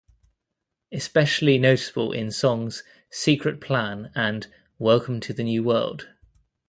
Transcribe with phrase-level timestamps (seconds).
[0.91, 4.47] Especially noticeable in songs "Secret Plan" and
[4.79, 6.07] "Welcome to the New World".